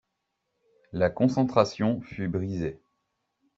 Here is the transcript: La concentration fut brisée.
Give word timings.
La 0.93 1.11
concentration 1.11 2.01
fut 2.01 2.27
brisée. 2.27 2.81